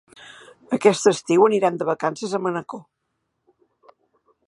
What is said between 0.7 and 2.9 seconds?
Aquest estiu anirem de vacances a Manacor.